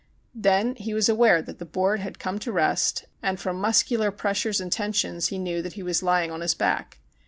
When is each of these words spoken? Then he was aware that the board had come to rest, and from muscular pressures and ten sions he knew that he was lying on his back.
Then 0.33 0.75
he 0.77 0.95
was 0.95 1.09
aware 1.09 1.43
that 1.43 1.59
the 1.59 1.63
board 1.65 1.99
had 1.99 2.17
come 2.17 2.39
to 2.39 2.51
rest, 2.51 3.05
and 3.21 3.39
from 3.39 3.57
muscular 3.57 4.09
pressures 4.09 4.59
and 4.59 4.71
ten 4.71 4.93
sions 4.93 5.27
he 5.27 5.37
knew 5.37 5.61
that 5.61 5.73
he 5.73 5.83
was 5.83 6.01
lying 6.01 6.31
on 6.31 6.41
his 6.41 6.55
back. 6.55 6.97